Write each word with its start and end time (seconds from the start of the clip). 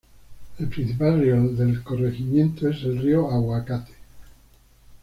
El 0.57 0.67
principal 0.67 1.19
río 1.19 1.43
del 1.53 1.83
corregimiento 1.83 2.67
es 2.67 2.77
el 2.85 2.97
río 3.03 3.29
Aguacate. 3.29 3.93